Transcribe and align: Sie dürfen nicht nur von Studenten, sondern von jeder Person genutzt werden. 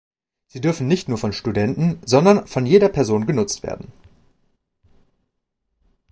Sie 0.47 0.61
dürfen 0.61 0.87
nicht 0.87 1.09
nur 1.09 1.19
von 1.19 1.31
Studenten, 1.31 1.99
sondern 2.03 2.47
von 2.47 2.65
jeder 2.65 2.89
Person 2.89 3.27
genutzt 3.27 3.61
werden. 3.61 3.91